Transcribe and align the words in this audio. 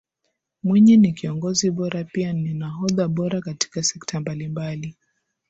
Mwinyi 0.63 0.97
ni 0.97 1.13
kiongozi 1.13 1.71
bora 1.71 2.03
pia 2.03 2.33
ni 2.33 2.53
nahodha 2.53 3.07
bora 3.07 3.41
katika 3.41 3.83
sekta 3.83 4.19
mbalimbali 4.19 4.95